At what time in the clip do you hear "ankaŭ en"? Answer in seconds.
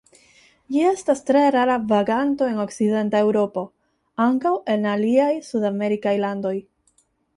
4.29-4.89